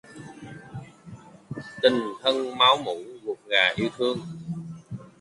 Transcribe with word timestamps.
Tình 1.81 2.01
thâm 2.21 2.57
máu 2.57 2.77
mủ 2.77 2.97
ruột 3.25 3.37
rà 3.49 3.73
yêu 3.75 3.89
thương 3.97 4.19